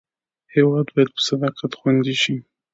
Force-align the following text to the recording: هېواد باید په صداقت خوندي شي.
هېواد 0.53 0.87
باید 0.95 1.09
په 1.15 1.21
صداقت 1.27 1.71
خوندي 1.79 2.15
شي. 2.21 2.35